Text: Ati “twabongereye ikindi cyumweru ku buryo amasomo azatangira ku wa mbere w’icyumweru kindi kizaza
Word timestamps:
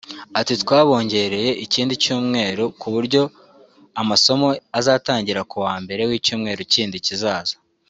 Ati 0.39 0.53
“twabongereye 0.63 1.51
ikindi 1.65 1.93
cyumweru 2.03 2.63
ku 2.79 2.87
buryo 2.93 3.21
amasomo 4.01 4.47
azatangira 4.79 5.41
ku 5.49 5.55
wa 5.65 5.75
mbere 5.83 6.01
w’icyumweru 6.09 6.61
kindi 6.75 6.97
kizaza 7.07 7.55